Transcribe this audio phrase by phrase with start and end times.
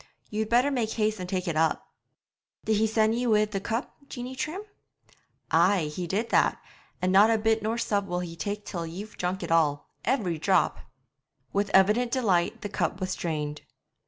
[0.31, 1.87] You'd better make haste and take it up.'
[2.65, 4.63] 'Did he send ye wi' the cup, Jeanie Trim?'
[5.51, 6.59] 'Ay, he did that;
[7.03, 10.39] and not a bit nor sup will he tak till ye've drunk it all, every
[10.39, 10.79] drop.'
[11.53, 13.61] With evident delight the cup was drained.